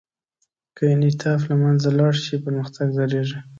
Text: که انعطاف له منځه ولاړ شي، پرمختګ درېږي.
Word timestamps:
که 0.75 0.83
انعطاف 0.93 1.39
له 1.49 1.55
منځه 1.63 1.87
ولاړ 1.91 2.13
شي، 2.23 2.35
پرمختګ 2.45 2.87
درېږي. 2.97 3.39